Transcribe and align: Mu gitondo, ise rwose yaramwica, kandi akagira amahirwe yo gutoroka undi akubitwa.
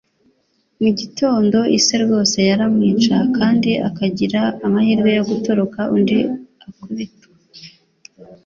Mu 0.81 0.89
gitondo, 0.99 1.57
ise 1.77 1.95
rwose 2.03 2.37
yaramwica, 2.49 3.15
kandi 3.37 3.71
akagira 3.87 4.41
amahirwe 4.65 5.09
yo 5.17 5.23
gutoroka 5.29 5.79
undi 5.95 6.17
akubitwa. 6.67 7.27